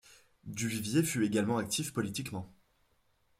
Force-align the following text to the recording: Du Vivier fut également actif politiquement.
Du 0.45 0.67
Vivier 0.67 1.03
fut 1.03 1.23
également 1.23 1.59
actif 1.59 1.93
politiquement. 1.93 2.51